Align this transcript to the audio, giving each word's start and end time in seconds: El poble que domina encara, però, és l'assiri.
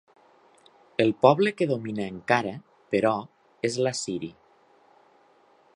El 1.03 1.11
poble 1.25 1.51
que 1.59 1.67
domina 1.73 2.07
encara, 2.13 2.53
però, 2.95 3.13
és 3.71 3.79
l'assiri. 3.87 4.31